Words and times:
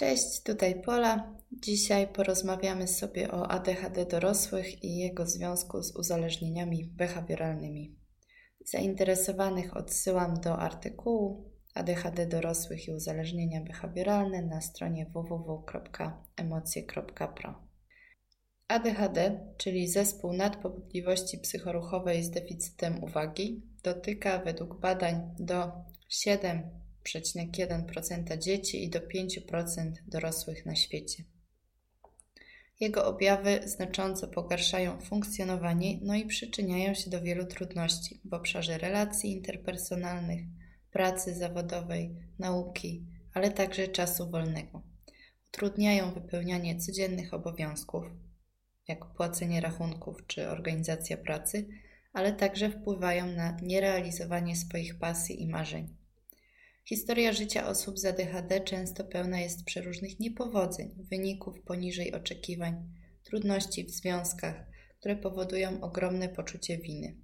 Cześć, 0.00 0.42
tutaj 0.42 0.82
Pola. 0.82 1.36
Dzisiaj 1.52 2.08
porozmawiamy 2.08 2.88
sobie 2.88 3.30
o 3.30 3.50
ADHD 3.50 4.06
dorosłych 4.06 4.84
i 4.84 4.96
jego 4.96 5.26
związku 5.26 5.82
z 5.82 5.96
uzależnieniami 5.96 6.84
behawioralnymi. 6.84 7.96
Zainteresowanych 8.64 9.76
odsyłam 9.76 10.40
do 10.40 10.58
artykułu 10.58 11.50
ADHD 11.74 12.26
dorosłych 12.26 12.88
i 12.88 12.92
uzależnienia 12.92 13.60
behawioralne 13.60 14.42
na 14.42 14.60
stronie 14.60 15.06
www.emocje.pro. 15.06 17.54
ADHD, 18.68 19.40
czyli 19.56 19.88
zespół 19.88 20.32
nadpobudliwości 20.32 21.38
psychoruchowej 21.38 22.22
z 22.22 22.30
deficytem 22.30 23.04
uwagi, 23.04 23.62
dotyka 23.82 24.38
według 24.38 24.80
badań 24.80 25.34
do 25.38 25.72
7,1% 27.04 28.38
dzieci 28.38 28.84
i 28.84 28.90
do 28.90 29.00
5% 29.00 29.92
dorosłych 30.06 30.66
na 30.66 30.76
świecie. 30.76 31.24
Jego 32.80 33.06
objawy 33.06 33.60
znacząco 33.64 34.28
pogarszają 34.28 35.00
funkcjonowanie, 35.00 35.98
no 36.02 36.14
i 36.14 36.26
przyczyniają 36.26 36.94
się 36.94 37.10
do 37.10 37.22
wielu 37.22 37.46
trudności 37.46 38.20
w 38.24 38.34
obszarze 38.34 38.78
relacji 38.78 39.32
interpersonalnych, 39.32 40.40
pracy 40.90 41.34
zawodowej, 41.34 42.16
nauki, 42.38 43.06
ale 43.34 43.50
także 43.50 43.88
czasu 43.88 44.30
wolnego. 44.30 44.82
Utrudniają 45.48 46.14
wypełnianie 46.14 46.78
codziennych 46.78 47.34
obowiązków, 47.34 48.04
jak 48.88 49.06
płacenie 49.06 49.60
rachunków 49.60 50.26
czy 50.26 50.48
organizacja 50.48 51.16
pracy, 51.16 51.68
ale 52.12 52.32
także 52.32 52.70
wpływają 52.70 53.26
na 53.26 53.56
nierealizowanie 53.62 54.56
swoich 54.56 54.98
pasji 54.98 55.42
i 55.42 55.48
marzeń. 55.48 55.99
Historia 56.90 57.32
życia 57.32 57.66
osób 57.66 57.98
z 57.98 58.04
ADHD 58.04 58.60
często 58.60 59.04
pełna 59.04 59.40
jest 59.40 59.64
przeróżnych 59.64 60.20
niepowodzeń, 60.20 60.94
wyników 61.10 61.62
poniżej 61.62 62.14
oczekiwań, 62.14 62.92
trudności 63.24 63.84
w 63.84 63.90
związkach, 63.90 64.66
które 64.98 65.16
powodują 65.16 65.80
ogromne 65.80 66.28
poczucie 66.28 66.78
winy. 66.78 67.16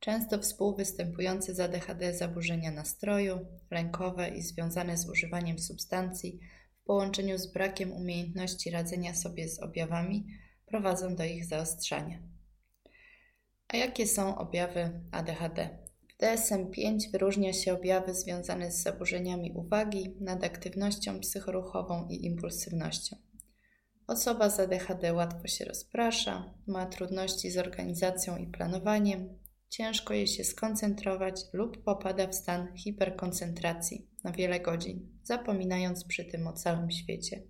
Często 0.00 0.38
współwystępujące 0.38 1.54
z 1.54 1.60
ADHD 1.60 2.14
zaburzenia 2.14 2.70
nastroju, 2.70 3.46
lękowe 3.70 4.28
i 4.28 4.42
związane 4.42 4.98
z 4.98 5.08
używaniem 5.08 5.58
substancji 5.58 6.40
w 6.82 6.84
połączeniu 6.84 7.38
z 7.38 7.52
brakiem 7.52 7.92
umiejętności 7.92 8.70
radzenia 8.70 9.14
sobie 9.14 9.48
z 9.48 9.60
objawami 9.60 10.26
prowadzą 10.66 11.16
do 11.16 11.24
ich 11.24 11.44
zaostrzania. 11.44 12.22
A 13.68 13.76
jakie 13.76 14.06
są 14.06 14.38
objawy 14.38 15.00
ADHD? 15.12 15.83
W 16.18 16.22
DSM-5 16.22 16.98
wyróżnia 17.12 17.52
się 17.52 17.74
objawy 17.74 18.14
związane 18.14 18.72
z 18.72 18.82
zaburzeniami 18.82 19.52
uwagi, 19.52 20.16
nadaktywnością 20.20 21.20
psychoruchową 21.20 22.08
i 22.08 22.24
impulsywnością. 22.26 23.16
Osoba 24.06 24.50
z 24.50 24.60
ADHD 24.60 25.12
łatwo 25.12 25.48
się 25.48 25.64
rozprasza, 25.64 26.54
ma 26.66 26.86
trudności 26.86 27.50
z 27.50 27.58
organizacją 27.58 28.36
i 28.36 28.46
planowaniem, 28.46 29.38
ciężko 29.68 30.14
jej 30.14 30.26
się 30.26 30.44
skoncentrować 30.44 31.40
lub 31.52 31.84
popada 31.84 32.26
w 32.26 32.34
stan 32.34 32.76
hiperkoncentracji 32.76 34.08
na 34.24 34.32
wiele 34.32 34.60
godzin, 34.60 35.18
zapominając 35.22 36.04
przy 36.04 36.24
tym 36.24 36.46
o 36.46 36.52
całym 36.52 36.90
świecie. 36.90 37.42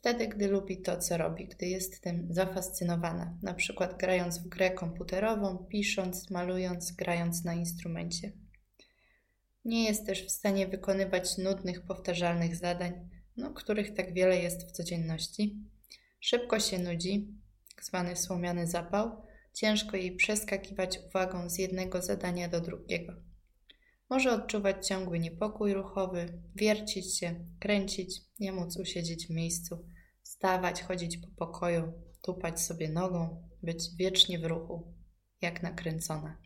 Wtedy, 0.00 0.28
gdy 0.28 0.48
lubi 0.48 0.82
to, 0.82 0.96
co 0.96 1.16
robi, 1.16 1.48
gdy 1.48 1.66
jest 1.66 2.00
tym 2.00 2.26
zafascynowana, 2.30 3.38
na 3.42 3.54
przykład 3.54 3.98
grając 3.98 4.38
w 4.38 4.48
grę 4.48 4.70
komputerową, 4.70 5.58
pisząc, 5.58 6.30
malując, 6.30 6.92
grając 6.92 7.44
na 7.44 7.54
instrumencie. 7.54 8.32
Nie 9.64 9.84
jest 9.84 10.06
też 10.06 10.26
w 10.26 10.30
stanie 10.30 10.68
wykonywać 10.68 11.38
nudnych, 11.38 11.86
powtarzalnych 11.86 12.56
zadań, 12.56 12.92
no, 13.36 13.50
których 13.50 13.94
tak 13.94 14.14
wiele 14.14 14.36
jest 14.42 14.68
w 14.68 14.72
codzienności. 14.72 15.56
Szybko 16.20 16.60
się 16.60 16.78
nudzi, 16.78 17.28
tak 17.74 17.84
zwany 17.84 18.16
słomiany 18.16 18.66
zapał, 18.66 19.22
ciężko 19.54 19.96
jej 19.96 20.16
przeskakiwać 20.16 20.98
uwagą 21.08 21.50
z 21.50 21.58
jednego 21.58 22.02
zadania 22.02 22.48
do 22.48 22.60
drugiego. 22.60 23.29
Może 24.10 24.32
odczuwać 24.32 24.86
ciągły 24.86 25.18
niepokój 25.18 25.74
ruchowy, 25.74 26.42
wiercić 26.54 27.18
się, 27.18 27.44
kręcić, 27.60 28.20
nie 28.40 28.52
móc 28.52 28.76
usiedzieć 28.76 29.26
w 29.26 29.30
miejscu, 29.30 29.84
stawać, 30.22 30.82
chodzić 30.82 31.16
po 31.16 31.28
pokoju, 31.46 31.92
tupać 32.22 32.60
sobie 32.60 32.88
nogą, 32.88 33.48
być 33.62 33.96
wiecznie 33.96 34.38
w 34.38 34.44
ruchu, 34.44 34.94
jak 35.42 35.62
nakręcona. 35.62 36.38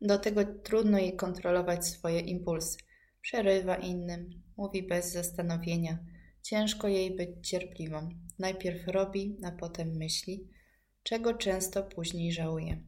Do 0.00 0.18
tego 0.18 0.44
trudno 0.44 0.98
jej 0.98 1.16
kontrolować 1.16 1.86
swoje 1.86 2.20
impulsy. 2.20 2.78
Przerywa 3.20 3.76
innym, 3.76 4.42
mówi 4.56 4.82
bez 4.82 5.12
zastanowienia. 5.12 5.98
Ciężko 6.42 6.88
jej 6.88 7.16
być 7.16 7.48
cierpliwą. 7.48 8.08
Najpierw 8.38 8.88
robi, 8.88 9.36
a 9.44 9.52
potem 9.52 9.88
myśli, 9.96 10.48
czego 11.02 11.34
często 11.34 11.82
później 11.82 12.32
żałuje. 12.32 12.82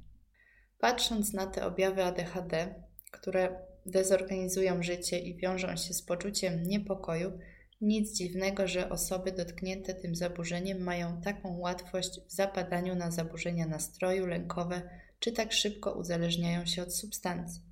Patrząc 0.78 1.33
na 1.33 1.47
te 1.47 1.66
objawy 1.66 2.04
ADHD, 2.04 2.86
które 3.16 3.59
dezorganizują 3.87 4.82
życie 4.82 5.19
i 5.19 5.37
wiążą 5.37 5.77
się 5.77 5.94
z 5.94 6.03
poczuciem 6.03 6.62
niepokoju, 6.62 7.38
nic 7.81 8.12
dziwnego, 8.12 8.69
że 8.69 8.91
osoby 8.91 9.32
dotknięte 9.32 9.94
tym 9.94 10.15
zaburzeniem 10.15 10.82
mają 10.82 11.21
taką 11.21 11.59
łatwość 11.59 12.21
w 12.28 12.32
zapadaniu 12.32 12.94
na 12.94 13.10
zaburzenia 13.10 13.66
nastroju 13.66 14.27
lękowe, 14.27 14.82
czy 15.19 15.32
tak 15.32 15.53
szybko 15.53 15.93
uzależniają 15.93 16.66
się 16.66 16.82
od 16.82 16.94
substancji. 16.94 17.62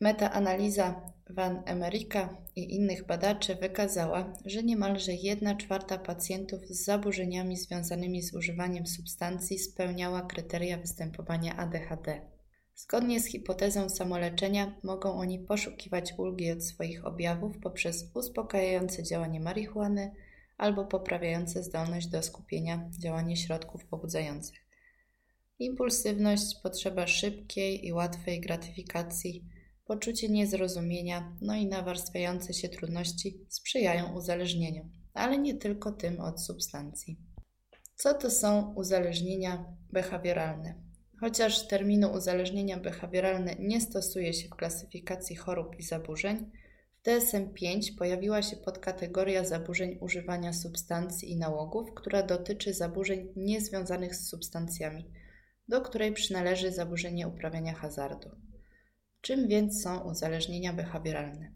Metaanaliza 0.00 1.12
Van 1.30 1.62
Emerika 1.66 2.36
i 2.56 2.74
innych 2.74 3.06
badaczy 3.06 3.54
wykazała, 3.54 4.32
że 4.44 4.62
niemalże 4.62 5.12
1 5.12 5.56
czwarta 5.56 5.98
pacjentów 5.98 6.66
z 6.66 6.84
zaburzeniami 6.84 7.56
związanymi 7.56 8.22
z 8.22 8.34
używaniem 8.34 8.86
substancji 8.86 9.58
spełniała 9.58 10.22
kryteria 10.22 10.78
występowania 10.78 11.56
ADHD. 11.56 12.31
Zgodnie 12.74 13.20
z 13.20 13.26
hipotezą 13.26 13.88
samoleczenia 13.88 14.80
mogą 14.82 15.12
oni 15.12 15.38
poszukiwać 15.38 16.14
ulgi 16.18 16.50
od 16.50 16.64
swoich 16.64 17.06
objawów 17.06 17.58
poprzez 17.58 18.10
uspokajające 18.14 19.02
działanie 19.02 19.40
marihuany 19.40 20.14
albo 20.58 20.84
poprawiające 20.84 21.62
zdolność 21.62 22.06
do 22.06 22.22
skupienia 22.22 22.90
działanie 22.98 23.36
środków 23.36 23.84
pobudzających. 23.84 24.58
Impulsywność, 25.58 26.56
potrzeba 26.62 27.06
szybkiej 27.06 27.86
i 27.86 27.92
łatwej 27.92 28.40
gratyfikacji, 28.40 29.44
poczucie 29.84 30.28
niezrozumienia, 30.28 31.36
no 31.40 31.54
i 31.54 31.66
nawarstwiające 31.66 32.54
się 32.54 32.68
trudności 32.68 33.46
sprzyjają 33.48 34.14
uzależnieniom, 34.16 34.90
ale 35.14 35.38
nie 35.38 35.54
tylko 35.54 35.92
tym 35.92 36.20
od 36.20 36.42
substancji. 36.42 37.16
Co 37.96 38.14
to 38.14 38.30
są 38.30 38.74
uzależnienia 38.74 39.64
behawioralne? 39.92 40.91
Chociaż 41.22 41.66
terminu 41.66 42.12
uzależnienia 42.12 42.76
behawioralne 42.76 43.54
nie 43.58 43.80
stosuje 43.80 44.32
się 44.32 44.48
w 44.48 44.56
klasyfikacji 44.56 45.36
chorób 45.36 45.78
i 45.78 45.82
zaburzeń, 45.82 46.50
w 46.96 47.06
DSM-5 47.06 47.98
pojawiła 47.98 48.42
się 48.42 48.56
podkategoria 48.56 49.44
zaburzeń 49.44 49.98
używania 50.00 50.52
substancji 50.52 51.30
i 51.30 51.36
nałogów, 51.36 51.94
która 51.94 52.22
dotyczy 52.22 52.74
zaburzeń 52.74 53.32
niezwiązanych 53.36 54.14
z 54.14 54.28
substancjami, 54.28 55.10
do 55.68 55.80
której 55.80 56.12
przynależy 56.12 56.72
zaburzenie 56.72 57.28
uprawiania 57.28 57.74
hazardu. 57.74 58.30
Czym 59.20 59.48
więc 59.48 59.82
są 59.82 60.00
uzależnienia 60.00 60.72
behawioralne? 60.72 61.52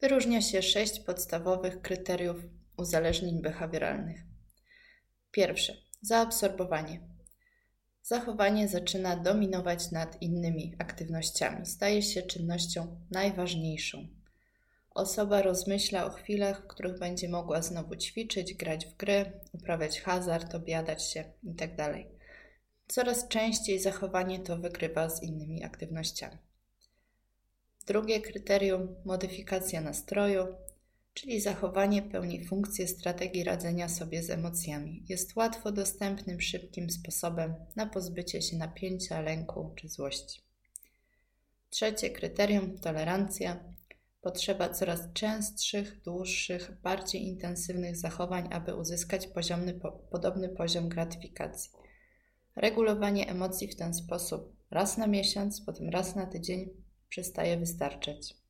Wyróżnia 0.00 0.42
się 0.42 0.62
sześć 0.62 1.00
podstawowych 1.00 1.80
kryteriów 1.80 2.36
uzależnień 2.76 3.42
behawioralnych. 3.42 4.20
Pierwsze 5.30 5.76
zaabsorbowanie 6.00 7.15
zachowanie 8.06 8.68
zaczyna 8.68 9.16
dominować 9.16 9.90
nad 9.90 10.22
innymi 10.22 10.74
aktywnościami, 10.78 11.66
staje 11.66 12.02
się 12.02 12.22
czynnością 12.22 13.00
najważniejszą. 13.10 14.06
Osoba 14.90 15.42
rozmyśla 15.42 16.06
o 16.06 16.10
chwilach, 16.10 16.64
w 16.64 16.66
których 16.66 16.98
będzie 16.98 17.28
mogła 17.28 17.62
znowu 17.62 17.96
ćwiczyć, 17.96 18.54
grać 18.54 18.86
w 18.86 18.96
gry, 18.96 19.32
uprawiać 19.52 20.00
hazard, 20.00 20.54
obiadać 20.54 21.02
się 21.02 21.24
itd. 21.44 21.76
Tak 21.76 21.92
Coraz 22.88 23.28
częściej 23.28 23.80
zachowanie 23.80 24.40
to 24.40 24.56
wygrywa 24.56 25.08
z 25.08 25.22
innymi 25.22 25.64
aktywnościami. 25.64 26.38
Drugie 27.86 28.20
kryterium 28.20 28.94
modyfikacja 29.04 29.80
nastroju 29.80 30.46
czyli 31.16 31.40
zachowanie 31.40 32.02
pełni 32.02 32.44
funkcję 32.44 32.88
strategii 32.88 33.44
radzenia 33.44 33.88
sobie 33.88 34.22
z 34.22 34.30
emocjami. 34.30 35.04
Jest 35.08 35.36
łatwo 35.36 35.72
dostępnym, 35.72 36.40
szybkim 36.40 36.90
sposobem 36.90 37.54
na 37.76 37.86
pozbycie 37.86 38.42
się 38.42 38.56
napięcia, 38.56 39.20
lęku 39.20 39.72
czy 39.76 39.88
złości. 39.88 40.40
Trzecie 41.70 42.10
kryterium 42.10 42.78
tolerancja. 42.78 43.64
Potrzeba 44.20 44.68
coraz 44.68 45.12
częstszych, 45.12 46.02
dłuższych, 46.02 46.80
bardziej 46.82 47.22
intensywnych 47.22 47.96
zachowań, 47.96 48.48
aby 48.52 48.74
uzyskać 48.74 49.26
poziomny, 49.26 49.80
podobny 50.10 50.48
poziom 50.48 50.88
gratyfikacji. 50.88 51.70
Regulowanie 52.56 53.28
emocji 53.28 53.68
w 53.68 53.76
ten 53.76 53.94
sposób 53.94 54.56
raz 54.70 54.98
na 54.98 55.06
miesiąc, 55.06 55.60
potem 55.60 55.88
raz 55.88 56.16
na 56.16 56.26
tydzień 56.26 56.70
przestaje 57.08 57.56
wystarczać. 57.56 58.45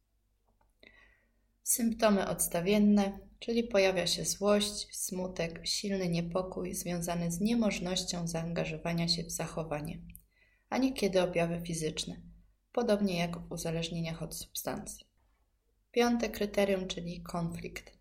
Symptomy 1.66 2.28
odstawienne, 2.28 3.18
czyli 3.38 3.64
pojawia 3.64 4.06
się 4.06 4.24
złość, 4.24 4.96
smutek, 4.96 5.60
silny 5.64 6.08
niepokój 6.08 6.74
związany 6.74 7.32
z 7.32 7.40
niemożnością 7.40 8.28
zaangażowania 8.28 9.08
się 9.08 9.22
w 9.22 9.30
zachowanie, 9.30 9.98
a 10.68 10.78
niekiedy 10.78 11.22
objawy 11.22 11.60
fizyczne, 11.60 12.16
podobnie 12.72 13.18
jak 13.18 13.38
w 13.38 13.52
uzależnieniach 13.52 14.22
od 14.22 14.36
substancji. 14.36 15.06
Piąte 15.92 16.28
kryterium, 16.28 16.88
czyli 16.88 17.22
konflikt. 17.22 17.92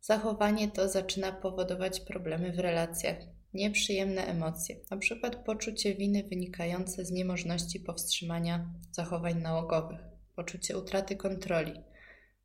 Zachowanie 0.00 0.70
to 0.70 0.88
zaczyna 0.88 1.32
powodować 1.32 2.00
problemy 2.00 2.52
w 2.52 2.58
relacjach, 2.58 3.18
nieprzyjemne 3.54 4.26
emocje, 4.26 4.76
np. 4.90 5.30
poczucie 5.46 5.94
winy 5.94 6.22
wynikające 6.22 7.04
z 7.04 7.10
niemożności 7.10 7.80
powstrzymania 7.80 8.70
zachowań 8.92 9.42
nałogowych, 9.42 10.00
poczucie 10.36 10.78
utraty 10.78 11.16
kontroli 11.16 11.72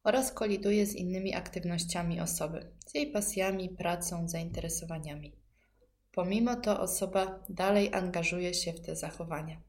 oraz 0.04 0.32
koliduje 0.32 0.86
z 0.86 0.96
innymi 0.96 1.36
aktywnościami 1.36 2.22
osoby, 2.22 2.72
z 2.86 2.96
jej 2.96 3.12
pasjami, 3.12 3.70
pracą, 3.70 4.28
zainteresowaniami. 4.28 5.36
Pomimo 6.12 6.56
to 6.56 6.82
osoba 6.82 7.46
dalej 7.50 7.94
angażuje 7.94 8.54
się 8.54 8.74
w 8.74 8.82
te 8.82 8.96
zachowania. 8.96 9.62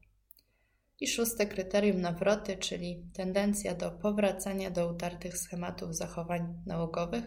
I 0.99 1.07
szóste 1.07 1.45
kryterium 1.45 2.01
nawroty, 2.01 2.57
czyli 2.57 3.05
tendencja 3.13 3.75
do 3.75 3.91
powracania 3.91 4.71
do 4.71 4.91
utartych 4.93 5.37
schematów 5.37 5.95
zachowań 5.95 6.61
nałogowych, 6.65 7.23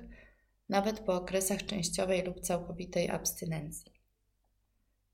nawet 0.68 1.00
po 1.00 1.14
okresach 1.14 1.66
częściowej 1.66 2.22
lub 2.22 2.40
całkowitej 2.40 3.10
abstynencji. 3.10 3.92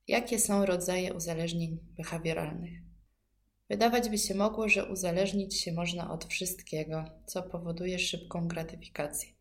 Jakie 0.09 0.39
są 0.39 0.67
rodzaje 0.67 1.15
uzależnień 1.15 1.79
behawioralnych? 1.97 2.84
Wydawać 3.69 4.09
by 4.09 4.19
się 4.19 4.35
mogło, 4.35 4.69
że 4.69 4.91
uzależnić 4.91 5.61
się 5.61 5.73
można 5.73 6.11
od 6.11 6.25
wszystkiego, 6.25 7.05
co 7.27 7.43
powoduje 7.43 7.99
szybką 7.99 8.49
gratyfikację. 8.49 9.35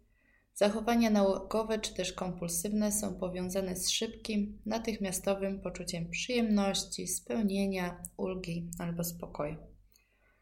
Zachowania 0.55 1.09
nałogowe 1.09 1.79
czy 1.79 1.93
też 1.93 2.13
kompulsywne 2.13 2.91
są 2.91 3.15
powiązane 3.15 3.75
z 3.75 3.89
szybkim, 3.89 4.59
natychmiastowym 4.65 5.61
poczuciem 5.61 6.09
przyjemności, 6.09 7.07
spełnienia, 7.07 8.01
ulgi 8.17 8.69
albo 8.79 9.03
spokoju. 9.03 9.57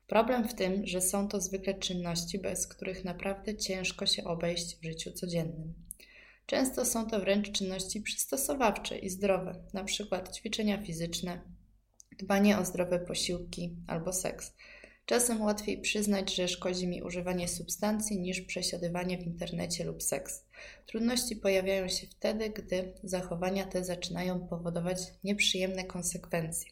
Problem 0.08 0.48
w 0.48 0.54
tym, 0.54 0.88
że 0.88 1.02
są 1.02 1.28
to 1.28 1.42
zwykle 1.42 1.74
czynności, 1.74 2.40
bez 2.40 2.68
których 2.68 3.06
naprawdę 3.06 3.58
ciężko 3.58 4.06
się 4.06 4.24
obejść 4.24 4.78
w 4.78 4.84
życiu 4.84 5.12
codziennym. 5.12 5.74
Często 6.46 6.86
są 6.86 7.08
to 7.08 7.20
wręcz 7.20 7.52
czynności 7.52 8.02
przystosowawcze 8.02 8.98
i 8.98 9.10
zdrowe, 9.10 9.64
np. 9.74 10.24
ćwiczenia 10.34 10.78
fizyczne, 10.78 11.42
dbanie 12.24 12.58
o 12.58 12.66
zdrowe 12.66 13.00
posiłki 13.00 13.76
albo 13.88 14.14
seks. 14.14 14.54
Czasem 15.06 15.42
łatwiej 15.42 15.82
przyznać, 15.82 16.36
że 16.36 16.48
szkodzi 16.48 16.88
mi 16.88 17.04
używanie 17.04 17.48
substancji 17.48 18.20
niż 18.20 18.42
przesiadywanie 18.42 19.18
w 19.18 19.26
internecie 19.26 19.84
lub 19.84 20.04
seks. 20.04 20.46
Trudności 20.86 21.36
pojawiają 21.36 21.88
się 21.88 22.08
wtedy, 22.08 22.50
gdy 22.50 22.94
zachowania 23.04 23.66
te 23.66 23.84
zaczynają 23.84 24.48
powodować 24.48 24.98
nieprzyjemne 25.24 25.84
konsekwencje, 25.84 26.72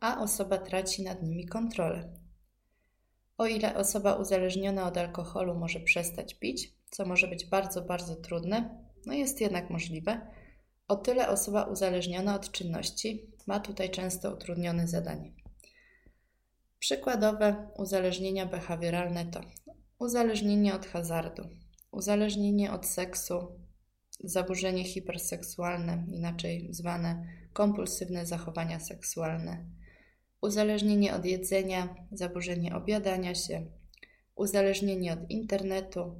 a 0.00 0.22
osoba 0.22 0.58
traci 0.58 1.02
nad 1.02 1.22
nimi 1.22 1.46
kontrolę. 1.46 2.12
O 3.38 3.46
ile 3.46 3.76
osoba 3.76 4.14
uzależniona 4.14 4.86
od 4.88 4.98
alkoholu 4.98 5.54
może 5.54 5.80
przestać 5.80 6.34
pić, 6.34 6.72
co 6.90 7.06
może 7.06 7.28
być 7.28 7.46
bardzo, 7.46 7.82
bardzo 7.82 8.16
trudne, 8.16 8.78
no 9.06 9.12
jest 9.12 9.40
jednak 9.40 9.70
możliwe, 9.70 10.20
o 10.88 10.96
tyle 10.96 11.28
osoba 11.28 11.64
uzależniona 11.64 12.34
od 12.34 12.50
czynności 12.52 13.30
ma 13.46 13.60
tutaj 13.60 13.90
często 13.90 14.34
utrudnione 14.34 14.88
zadanie. 14.88 15.32
Przykładowe 16.78 17.68
uzależnienia 17.76 18.46
behawioralne 18.46 19.26
to 19.26 19.40
uzależnienie 19.98 20.74
od 20.74 20.86
hazardu, 20.86 21.48
uzależnienie 21.90 22.72
od 22.72 22.86
seksu, 22.86 23.60
zaburzenie 24.20 24.84
hiperseksualne, 24.84 26.06
inaczej 26.12 26.68
zwane 26.70 27.26
kompulsywne 27.52 28.26
zachowania 28.26 28.80
seksualne, 28.80 29.64
uzależnienie 30.40 31.14
od 31.14 31.24
jedzenia, 31.24 31.94
zaburzenie 32.12 32.76
objadania 32.76 33.34
się, 33.34 33.66
uzależnienie 34.34 35.12
od 35.12 35.30
internetu, 35.30 36.14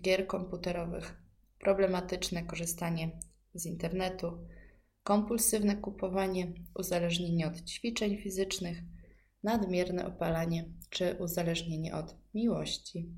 gier 0.00 0.26
komputerowych, 0.26 1.16
problematyczne 1.58 2.42
korzystanie 2.42 3.10
z 3.54 3.66
internetu, 3.66 4.38
kompulsywne 5.06 5.76
kupowanie, 5.76 6.52
uzależnienie 6.74 7.46
od 7.46 7.62
ćwiczeń 7.62 8.16
fizycznych, 8.16 8.78
nadmierne 9.42 10.06
opalanie 10.06 10.64
czy 10.90 11.16
uzależnienie 11.20 11.94
od 11.94 12.14
miłości. 12.34 13.08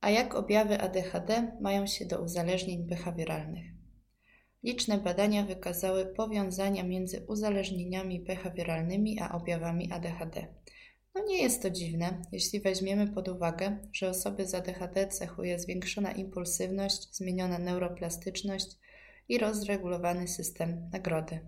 A 0.00 0.10
jak 0.10 0.34
objawy 0.34 0.80
ADHD 0.80 1.56
mają 1.60 1.86
się 1.86 2.06
do 2.06 2.22
uzależnień 2.22 2.86
behawioralnych? 2.86 3.66
Liczne 4.62 4.98
badania 4.98 5.44
wykazały 5.44 6.06
powiązania 6.06 6.84
między 6.84 7.26
uzależnieniami 7.28 8.20
behawioralnymi 8.20 9.20
a 9.20 9.32
objawami 9.32 9.92
ADHD. 9.92 10.46
No 11.14 11.24
nie 11.24 11.42
jest 11.42 11.62
to 11.62 11.70
dziwne, 11.70 12.22
jeśli 12.32 12.60
weźmiemy 12.60 13.06
pod 13.08 13.28
uwagę, 13.28 13.78
że 13.92 14.08
osoby 14.08 14.46
z 14.46 14.54
ADHD 14.54 15.08
cechuje 15.08 15.58
zwiększona 15.58 16.12
impulsywność, 16.12 17.16
zmieniona 17.16 17.58
neuroplastyczność 17.58 18.83
i 19.28 19.38
rozregulowany 19.38 20.28
system 20.28 20.90
nagrody. 20.92 21.40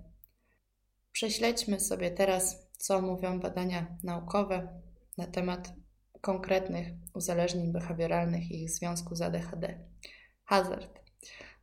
Prześledźmy 1.13 1.81
sobie 1.81 2.11
teraz, 2.11 2.69
co 2.79 3.03
mówią 3.03 3.41
badania 3.41 3.97
naukowe 4.03 4.81
na 5.19 5.27
temat 5.27 5.73
konkretnych 6.21 6.87
uzależnień 7.15 7.73
behawioralnych 7.73 8.51
i 8.51 8.63
ich 8.63 8.71
związku 8.71 9.17
z 9.17 9.23
ADHD. 9.23 9.79
Hazard. 10.45 11.01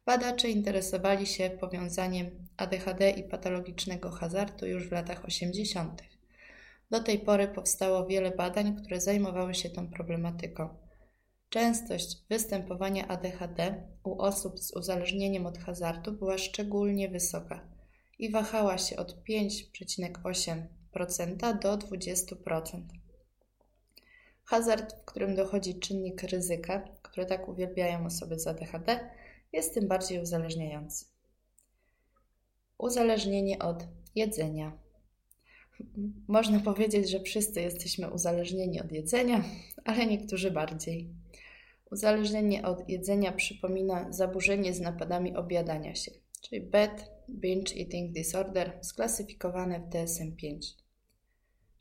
Badacze 0.06 0.50
interesowali 0.50 1.27
się 1.27 1.50
powiązaniem 1.50 2.48
ADHD 2.57 3.09
i 3.09 3.24
patologicznego 3.24 4.12
hazardu 4.12 4.66
już 4.66 4.89
w 4.89 4.92
latach 4.92 5.25
80. 5.25 6.04
Do 6.92 7.04
tej 7.04 7.19
pory 7.19 7.48
powstało 7.48 8.06
wiele 8.06 8.31
badań, 8.31 8.75
które 8.75 9.01
zajmowały 9.01 9.56
się 9.56 9.69
tą 9.69 9.88
problematyką. 9.88 10.82
Częstość 11.53 12.17
występowania 12.29 13.07
ADHD 13.07 13.83
u 14.03 14.21
osób 14.21 14.59
z 14.59 14.75
uzależnieniem 14.75 15.45
od 15.45 15.57
hazardu 15.57 16.11
była 16.11 16.38
szczególnie 16.38 17.09
wysoka 17.09 17.67
i 18.19 18.31
wahała 18.31 18.77
się 18.77 18.95
od 18.95 19.23
5,8% 19.29 21.59
do 21.59 21.77
20%. 21.77 22.81
Hazard, 24.44 24.95
w 25.01 25.05
którym 25.05 25.35
dochodzi 25.35 25.79
czynnik 25.79 26.23
ryzyka, 26.23 26.88
który 27.01 27.25
tak 27.25 27.50
uwielbiają 27.50 28.06
osoby 28.06 28.39
z 28.39 28.47
ADHD, 28.47 29.09
jest 29.51 29.73
tym 29.73 29.87
bardziej 29.87 30.21
uzależniający. 30.21 31.06
Uzależnienie 32.78 33.59
od 33.59 33.83
jedzenia. 34.16 34.78
Można 36.28 36.59
powiedzieć, 36.59 37.09
że 37.09 37.19
wszyscy 37.19 37.61
jesteśmy 37.61 38.11
uzależnieni 38.11 38.81
od 38.81 38.92
jedzenia, 38.92 39.44
ale 39.85 40.06
niektórzy 40.06 40.51
bardziej. 40.51 41.22
Uzależnienie 41.92 42.66
od 42.66 42.90
jedzenia 42.90 43.31
przypomina 43.31 44.11
zaburzenie 44.11 44.73
z 44.73 44.80
napadami 44.80 45.35
objadania 45.35 45.95
się, 45.95 46.11
czyli 46.42 46.61
Bad 46.61 47.11
Binge 47.30 47.75
Eating 47.80 48.11
Disorder, 48.11 48.80
sklasyfikowane 48.81 49.80
w 49.80 49.90
DSM-5. 49.90 50.57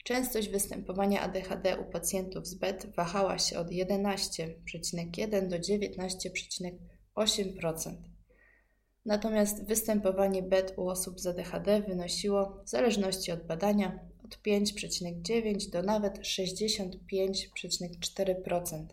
Częstość 0.05 0.49
występowania 0.49 1.21
ADHD 1.21 1.79
u 1.79 1.85
pacjentów 1.85 2.47
z 2.47 2.55
BED 2.55 2.87
wahała 2.97 3.39
się 3.39 3.59
od 3.59 3.69
11,1 3.69 5.49
do 5.49 5.57
19,8%. 5.57 7.97
Natomiast 9.07 9.67
występowanie 9.67 10.43
BED 10.43 10.75
u 10.77 10.89
osób 10.89 11.21
z 11.21 11.27
ADHD 11.27 11.81
wynosiło, 11.81 12.63
w 12.65 12.69
zależności 12.69 13.33
od 13.33 13.47
badania, 13.47 13.99
od 14.25 14.39
5,9 14.47 15.71
do 15.71 15.83
nawet 15.83 16.19
65,4%. 16.19 18.87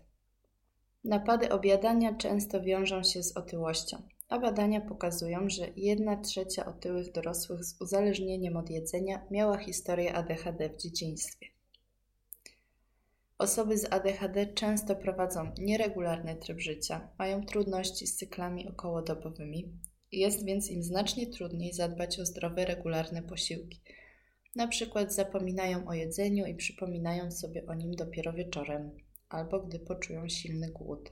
Napady 1.03 1.49
objadania 1.49 2.13
często 2.13 2.61
wiążą 2.61 3.03
się 3.03 3.23
z 3.23 3.37
otyłością, 3.37 4.01
a 4.29 4.39
badania 4.39 4.81
pokazują, 4.81 5.49
że 5.49 5.67
1 5.75 6.23
trzecia 6.23 6.65
otyłych 6.65 7.11
dorosłych 7.11 7.65
z 7.65 7.81
uzależnieniem 7.81 8.57
od 8.57 8.69
jedzenia 8.69 9.25
miała 9.31 9.57
historię 9.57 10.13
ADHD 10.13 10.69
w 10.69 10.77
dzieciństwie. 10.77 11.47
Osoby 13.37 13.77
z 13.77 13.93
ADHD 13.93 14.47
często 14.47 14.95
prowadzą 14.95 15.51
nieregularny 15.57 16.35
tryb 16.35 16.59
życia, 16.59 17.09
mają 17.19 17.45
trudności 17.45 18.07
z 18.07 18.15
cyklami 18.15 18.69
okołodobowymi, 18.69 19.71
jest 20.11 20.45
więc 20.45 20.71
im 20.71 20.83
znacznie 20.83 21.27
trudniej 21.27 21.73
zadbać 21.73 22.19
o 22.19 22.25
zdrowe, 22.25 22.65
regularne 22.65 23.23
posiłki. 23.23 23.81
Na 24.55 24.67
przykład 24.67 25.13
zapominają 25.13 25.87
o 25.87 25.93
jedzeniu 25.93 26.45
i 26.45 26.55
przypominają 26.55 27.31
sobie 27.31 27.65
o 27.67 27.73
nim 27.73 27.95
dopiero 27.95 28.33
wieczorem 28.33 28.91
albo 29.29 29.59
gdy 29.59 29.79
poczują 29.79 30.29
silny 30.29 30.71
głód. 30.71 31.11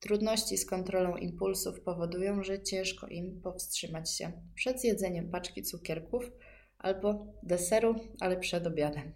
Trudności 0.00 0.58
z 0.58 0.66
kontrolą 0.66 1.16
impulsów 1.16 1.80
powodują, 1.80 2.42
że 2.42 2.62
ciężko 2.62 3.06
im 3.06 3.40
powstrzymać 3.40 4.10
się 4.10 4.32
przed 4.54 4.84
jedzeniem 4.84 5.30
paczki 5.30 5.62
cukierków 5.62 6.30
albo 6.78 7.26
deseru, 7.42 7.94
ale 8.20 8.36
przed 8.36 8.66
obiadem. 8.66 9.12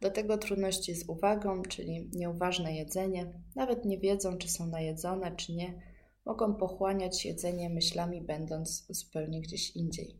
Do 0.00 0.10
tego 0.10 0.38
trudności 0.38 0.94
z 0.94 1.08
uwagą, 1.08 1.62
czyli 1.62 2.10
nieuważne 2.12 2.76
jedzenie, 2.76 3.32
nawet 3.56 3.84
nie 3.84 3.98
wiedzą, 3.98 4.38
czy 4.38 4.48
są 4.48 4.66
najedzone, 4.66 5.36
czy 5.36 5.52
nie, 5.52 5.82
mogą 6.24 6.54
pochłaniać 6.54 7.24
jedzenie 7.24 7.70
myślami, 7.70 8.22
będąc 8.22 8.86
zupełnie 8.88 9.40
gdzieś 9.40 9.76
indziej. 9.76 10.16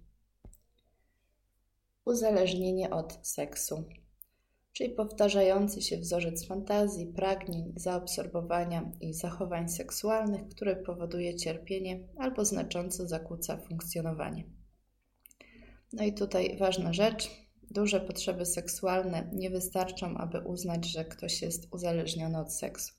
Uzależnienie 2.05 2.91
od 2.91 3.19
seksu, 3.23 3.85
czyli 4.73 4.91
powtarzający 4.91 5.83
się 5.83 5.99
wzorzec 5.99 6.47
fantazji, 6.47 7.07
pragnień, 7.07 7.73
zaabsorbowania 7.77 8.93
i 9.01 9.15
zachowań 9.15 9.69
seksualnych, 9.69 10.49
które 10.49 10.77
powoduje 10.77 11.37
cierpienie 11.37 12.01
albo 12.17 12.45
znacząco 12.45 13.09
zakłóca 13.09 13.57
funkcjonowanie. 13.57 14.45
No 15.93 16.05
i 16.05 16.13
tutaj 16.13 16.57
ważna 16.59 16.93
rzecz. 16.93 17.31
Duże 17.71 18.01
potrzeby 18.01 18.47
seksualne 18.47 19.31
nie 19.33 19.51
wystarczą, 19.51 20.17
aby 20.17 20.39
uznać, 20.39 20.87
że 20.87 21.05
ktoś 21.05 21.43
jest 21.43 21.69
uzależniony 21.75 22.39
od 22.39 22.53
seksu 22.55 22.95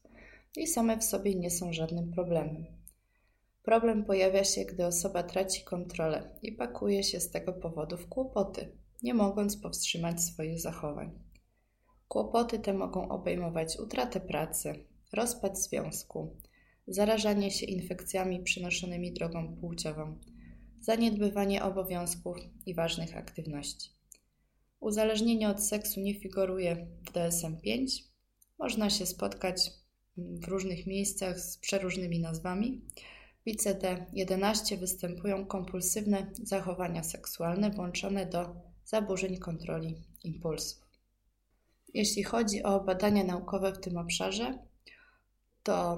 i 0.57 0.67
same 0.67 0.97
w 0.97 1.03
sobie 1.03 1.35
nie 1.35 1.51
są 1.51 1.73
żadnym 1.73 2.11
problemem. 2.11 2.65
Problem 3.63 4.05
pojawia 4.05 4.43
się, 4.43 4.65
gdy 4.65 4.85
osoba 4.85 5.23
traci 5.23 5.63
kontrolę 5.63 6.29
i 6.41 6.51
pakuje 6.51 7.03
się 7.03 7.19
z 7.19 7.31
tego 7.31 7.53
powodu 7.53 7.97
w 7.97 8.07
kłopoty, 8.07 8.71
nie 9.03 9.13
mogąc 9.13 9.57
powstrzymać 9.57 10.23
swoich 10.23 10.59
zachowań. 10.59 11.30
Kłopoty 12.11 12.59
te 12.59 12.73
mogą 12.73 13.09
obejmować 13.09 13.79
utratę 13.79 14.19
pracy, 14.19 14.85
rozpad 15.13 15.59
związku, 15.59 16.35
zarażanie 16.87 17.51
się 17.51 17.65
infekcjami 17.65 18.43
przynoszonymi 18.43 19.13
drogą 19.13 19.55
płciową, 19.55 20.19
zaniedbywanie 20.79 21.63
obowiązków 21.63 22.37
i 22.65 22.73
ważnych 22.73 23.17
aktywności. 23.17 23.89
Uzależnienie 24.79 25.49
od 25.49 25.63
seksu 25.63 25.99
nie 25.99 26.13
figuruje 26.13 26.87
w 27.05 27.11
DSM-5. 27.11 27.87
Można 28.59 28.89
się 28.89 29.05
spotkać 29.05 29.71
w 30.17 30.47
różnych 30.47 30.87
miejscach 30.87 31.39
z 31.39 31.57
przeróżnymi 31.57 32.19
nazwami. 32.19 32.81
W 33.45 33.49
ICD-11 33.49 34.77
występują 34.77 35.45
kompulsywne 35.45 36.31
zachowania 36.43 37.03
seksualne 37.03 37.69
włączone 37.69 38.25
do 38.25 38.55
zaburzeń 38.85 39.37
kontroli 39.37 39.95
impulsów. 40.23 40.90
Jeśli 41.93 42.23
chodzi 42.23 42.63
o 42.63 42.79
badania 42.79 43.23
naukowe 43.23 43.73
w 43.73 43.79
tym 43.79 43.97
obszarze, 43.97 44.57
to 45.63 45.97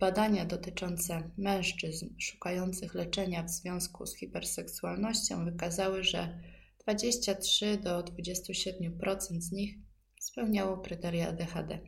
badania 0.00 0.44
dotyczące 0.44 1.30
mężczyzn 1.38 2.06
szukających 2.18 2.94
leczenia 2.94 3.42
w 3.42 3.50
związku 3.50 4.06
z 4.06 4.16
hiperseksualnością 4.16 5.44
wykazały, 5.44 6.04
że 6.04 6.40
23 6.78 7.78
do 7.78 8.02
27% 8.02 9.40
z 9.40 9.52
nich 9.52 9.74
spełniało 10.20 10.78
kryteria 10.78 11.28
ADHD. 11.28 11.78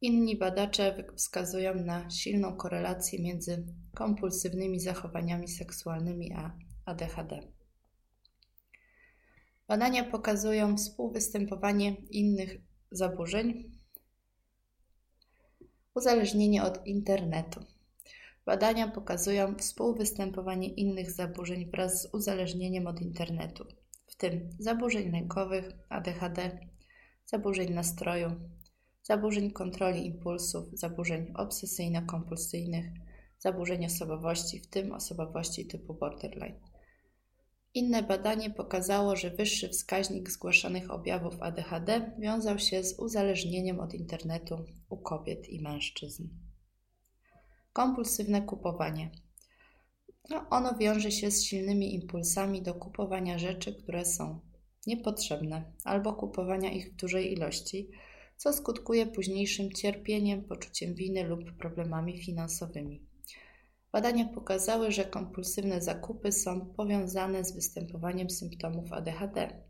Inni 0.00 0.38
badacze 0.38 1.04
wskazują 1.16 1.74
na 1.74 2.10
silną 2.10 2.56
korelację 2.56 3.22
między 3.22 3.66
kompulsywnymi 3.94 4.80
zachowaniami 4.80 5.48
seksualnymi 5.48 6.32
a 6.32 6.56
ADHD. 6.84 7.53
Badania 9.68 10.04
pokazują 10.04 10.76
współwystępowanie 10.76 11.96
innych 12.10 12.60
zaburzeń, 12.90 13.72
uzależnienie 15.94 16.62
od 16.62 16.86
internetu. 16.86 17.60
Badania 18.46 18.88
pokazują 18.88 19.54
współwystępowanie 19.56 20.68
innych 20.68 21.10
zaburzeń 21.12 21.70
wraz 21.70 22.02
z 22.02 22.14
uzależnieniem 22.14 22.86
od 22.86 23.00
internetu, 23.00 23.64
w 24.06 24.16
tym 24.16 24.50
zaburzeń 24.58 25.12
lękowych, 25.12 25.72
ADHD, 25.88 26.58
zaburzeń 27.26 27.74
nastroju, 27.74 28.30
zaburzeń 29.02 29.50
kontroli 29.50 30.06
impulsów, 30.06 30.64
zaburzeń 30.72 31.32
obsesyjno-kompulsyjnych, 31.34 32.84
zaburzeń 33.38 33.86
osobowości, 33.86 34.60
w 34.60 34.66
tym 34.66 34.92
osobowości 34.92 35.66
typu 35.66 35.94
borderline. 35.94 36.73
Inne 37.74 38.02
badanie 38.02 38.50
pokazało, 38.50 39.16
że 39.16 39.30
wyższy 39.30 39.68
wskaźnik 39.68 40.30
zgłaszanych 40.30 40.90
objawów 40.90 41.42
ADHD 41.42 42.12
wiązał 42.18 42.58
się 42.58 42.84
z 42.84 42.98
uzależnieniem 42.98 43.80
od 43.80 43.94
internetu 43.94 44.64
u 44.88 44.96
kobiet 44.96 45.48
i 45.48 45.62
mężczyzn. 45.62 46.28
Kompulsywne 47.72 48.42
kupowanie. 48.42 49.10
No, 50.30 50.46
ono 50.50 50.74
wiąże 50.74 51.10
się 51.10 51.30
z 51.30 51.44
silnymi 51.44 51.94
impulsami 51.94 52.62
do 52.62 52.74
kupowania 52.74 53.38
rzeczy, 53.38 53.74
które 53.74 54.04
są 54.04 54.40
niepotrzebne, 54.86 55.72
albo 55.84 56.12
kupowania 56.12 56.72
ich 56.72 56.92
w 56.92 56.96
dużej 56.96 57.32
ilości, 57.32 57.90
co 58.36 58.52
skutkuje 58.52 59.06
późniejszym 59.06 59.72
cierpieniem, 59.72 60.44
poczuciem 60.44 60.94
winy 60.94 61.24
lub 61.24 61.52
problemami 61.52 62.18
finansowymi. 62.18 63.13
Badania 63.94 64.24
pokazały, 64.24 64.92
że 64.92 65.04
kompulsywne 65.04 65.82
zakupy 65.82 66.32
są 66.32 66.66
powiązane 66.66 67.44
z 67.44 67.54
występowaniem 67.54 68.30
symptomów 68.30 68.92
ADHD. 68.92 69.64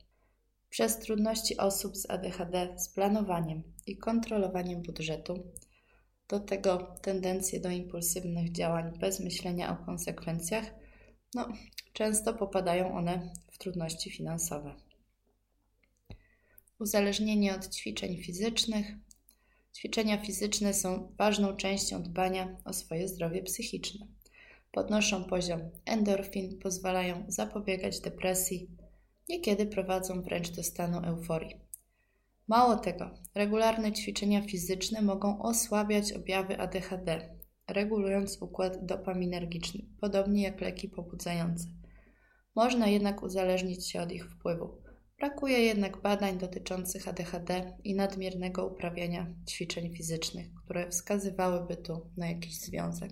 Przez 0.71 0.99
trudności 0.99 1.57
osób 1.57 1.97
z 1.97 2.11
ADHD 2.11 2.75
z 2.79 2.89
planowaniem 2.89 3.63
i 3.87 3.97
kontrolowaniem 3.97 4.83
budżetu, 4.83 5.53
do 6.29 6.41
tego 6.41 6.97
tendencje 7.03 7.61
do 7.61 7.71
impulsywnych 7.71 8.53
działań 8.53 8.99
bez 8.99 9.21
myślenia 9.21 9.73
o 9.73 9.85
konsekwencjach, 9.85 10.75
no, 11.35 11.49
często 11.93 12.35
popadają 12.35 12.97
one 12.97 13.33
w 13.53 13.59
trudności 13.59 14.11
finansowe. 14.11 14.75
Uzależnienie 16.79 17.55
od 17.55 17.69
ćwiczeń 17.69 18.23
fizycznych. 18.23 18.87
Ćwiczenia 19.77 20.19
fizyczne 20.19 20.75
są 20.75 21.13
ważną 21.19 21.57
częścią 21.57 22.03
dbania 22.03 22.57
o 22.65 22.73
swoje 22.73 23.09
zdrowie 23.09 23.43
psychiczne. 23.43 24.07
Podnoszą 24.73 25.25
poziom 25.25 25.61
endorfin, 25.85 26.59
pozwalają 26.59 27.25
zapobiegać 27.29 28.01
depresji, 28.01 28.71
niekiedy 29.29 29.67
prowadzą 29.67 30.23
wręcz 30.23 30.51
do 30.51 30.63
stanu 30.63 30.99
euforii. 30.99 31.61
Mało 32.49 32.77
tego, 32.77 33.11
regularne 33.35 33.93
ćwiczenia 33.93 34.43
fizyczne 34.43 35.03
mogą 35.03 35.43
osłabiać 35.43 36.13
objawy 36.13 36.61
ADHD, 36.61 37.37
regulując 37.69 38.43
układ 38.43 38.87
dopaminergiczny, 38.87 39.81
podobnie 40.01 40.43
jak 40.43 40.61
leki 40.61 40.89
pobudzające. 40.89 41.67
Można 42.55 42.87
jednak 42.87 43.23
uzależnić 43.23 43.91
się 43.91 44.03
od 44.03 44.13
ich 44.13 44.31
wpływu. 44.31 44.84
Brakuje 45.25 45.59
jednak 45.59 46.03
badań 46.03 46.39
dotyczących 46.39 47.09
ADHD 47.09 47.79
i 47.85 47.95
nadmiernego 47.95 48.67
uprawiania 48.67 49.27
ćwiczeń 49.49 49.97
fizycznych, 49.97 50.47
które 50.65 50.91
wskazywałyby 50.91 51.77
tu 51.77 52.11
na 52.17 52.29
jakiś 52.29 52.61
związek. 52.61 53.11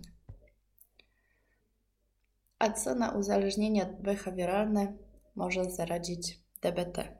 A 2.58 2.72
co 2.72 2.94
na 2.94 3.10
uzależnienia 3.10 3.86
behawioralne 4.00 4.96
może 5.34 5.70
zaradzić 5.70 6.40
DBT? 6.62 7.18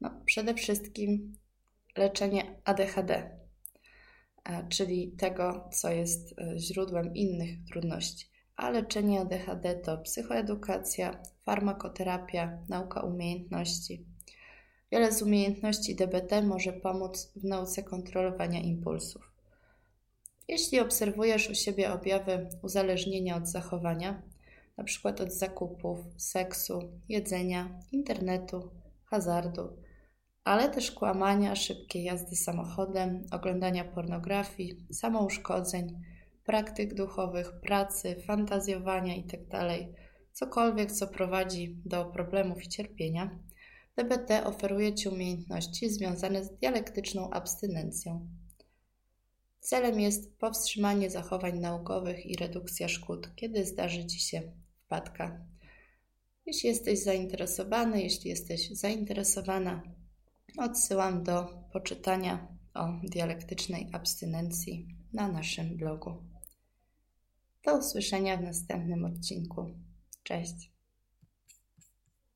No, 0.00 0.22
przede 0.24 0.54
wszystkim 0.54 1.36
leczenie 1.96 2.60
ADHD, 2.64 3.38
czyli 4.68 5.12
tego, 5.12 5.68
co 5.72 5.90
jest 5.90 6.38
e, 6.38 6.58
źródłem 6.58 7.14
innych 7.14 7.64
trudności. 7.70 8.27
A 8.58 8.70
leczenie 8.70 9.20
ADHD 9.20 9.74
to 9.74 9.98
psychoedukacja, 9.98 11.22
farmakoterapia, 11.44 12.58
nauka 12.68 13.00
umiejętności. 13.00 14.04
Wiele 14.92 15.12
z 15.12 15.22
umiejętności 15.22 15.96
DBT 15.96 16.42
może 16.42 16.72
pomóc 16.72 17.32
w 17.36 17.44
nauce 17.44 17.82
kontrolowania 17.82 18.60
impulsów. 18.60 19.32
Jeśli 20.48 20.80
obserwujesz 20.80 21.50
u 21.50 21.54
siebie 21.54 21.92
objawy 21.92 22.48
uzależnienia 22.62 23.36
od 23.36 23.48
zachowania, 23.48 24.22
np. 24.78 25.14
od 25.22 25.32
zakupów, 25.32 25.98
seksu, 26.16 26.80
jedzenia, 27.08 27.80
internetu, 27.92 28.70
hazardu, 29.04 29.76
ale 30.44 30.68
też 30.68 30.90
kłamania, 30.90 31.56
szybkiej 31.56 32.04
jazdy 32.04 32.36
samochodem, 32.36 33.26
oglądania 33.30 33.84
pornografii, 33.84 34.86
samouszkodzeń, 34.92 36.02
praktyk 36.48 36.94
duchowych, 36.94 37.60
pracy, 37.60 38.16
fantazjowania 38.26 39.16
itd., 39.16 39.48
tak 39.48 39.68
cokolwiek, 40.32 40.92
co 40.92 41.06
prowadzi 41.06 41.76
do 41.84 42.04
problemów 42.04 42.64
i 42.64 42.68
cierpienia, 42.68 43.38
DBT 43.96 44.46
oferuje 44.46 44.94
Ci 44.94 45.08
umiejętności 45.08 45.90
związane 45.90 46.44
z 46.44 46.50
dialektyczną 46.50 47.30
abstynencją. 47.30 48.28
Celem 49.60 50.00
jest 50.00 50.38
powstrzymanie 50.38 51.10
zachowań 51.10 51.58
naukowych 51.58 52.26
i 52.26 52.36
redukcja 52.36 52.88
szkód, 52.88 53.30
kiedy 53.36 53.66
zdarzy 53.66 54.06
Ci 54.06 54.20
się 54.20 54.42
wpadka. 54.84 55.40
Jeśli 56.46 56.68
jesteś 56.68 57.02
zainteresowany, 57.02 58.02
jeśli 58.02 58.30
jesteś 58.30 58.70
zainteresowana, 58.70 59.82
odsyłam 60.58 61.22
do 61.22 61.44
poczytania 61.72 62.48
o 62.74 62.88
dialektycznej 63.04 63.88
abstynencji 63.92 64.86
na 65.12 65.28
naszym 65.28 65.76
blogu. 65.76 66.37
Do 67.68 67.78
usłyszenia 67.78 68.36
w 68.36 68.42
następnym 68.42 69.04
odcinku. 69.04 69.70
Cześć. 70.22 70.77